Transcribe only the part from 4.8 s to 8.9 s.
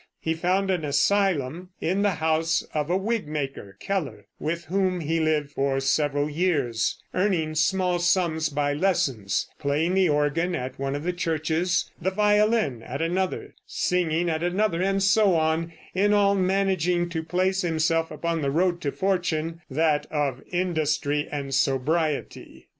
he lived for several years, earning small sums by